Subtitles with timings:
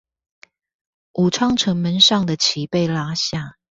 [1.13, 3.53] 武昌城門上的旗被拉下